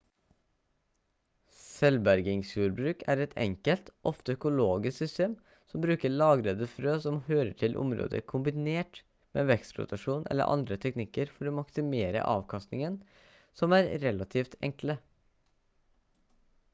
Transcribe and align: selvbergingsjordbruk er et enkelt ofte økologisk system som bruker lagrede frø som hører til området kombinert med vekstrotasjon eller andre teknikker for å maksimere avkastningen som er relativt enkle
selvbergingsjordbruk 1.63 3.03
er 3.13 3.19
et 3.25 3.35
enkelt 3.45 3.91
ofte 4.11 4.35
økologisk 4.37 4.97
system 5.03 5.35
som 5.73 5.83
bruker 5.83 6.15
lagrede 6.15 6.69
frø 6.73 6.95
som 7.05 7.19
hører 7.29 7.53
til 7.61 7.77
området 7.85 8.23
kombinert 8.33 9.01
med 9.37 9.47
vekstrotasjon 9.51 10.27
eller 10.33 10.53
andre 10.57 10.81
teknikker 10.89 11.35
for 11.37 11.51
å 11.53 11.57
maksimere 11.61 12.25
avkastningen 12.33 12.97
som 13.63 13.77
er 13.81 13.95
relativt 14.09 14.61
enkle 14.73 14.97